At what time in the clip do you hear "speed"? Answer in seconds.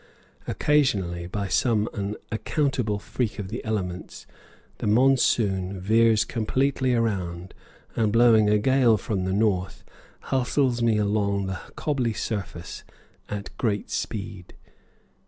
13.91-14.55